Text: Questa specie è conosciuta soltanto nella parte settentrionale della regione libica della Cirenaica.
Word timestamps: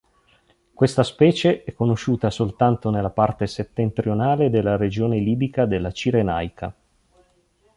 Questa 0.73 1.03
specie 1.03 1.63
è 1.63 1.75
conosciuta 1.75 2.31
soltanto 2.31 2.89
nella 2.89 3.11
parte 3.11 3.45
settentrionale 3.45 4.49
della 4.49 4.75
regione 4.75 5.19
libica 5.19 5.65
della 5.67 5.91
Cirenaica. 5.91 6.73